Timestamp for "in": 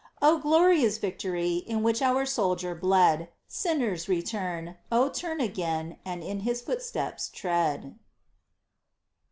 1.57-1.83, 6.23-6.39